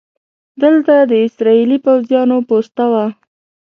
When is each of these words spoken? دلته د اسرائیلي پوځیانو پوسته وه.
دلته 0.61 0.95
د 1.11 1.13
اسرائیلي 1.27 1.77
پوځیانو 1.85 2.37
پوسته 2.49 2.85
وه. 2.91 3.05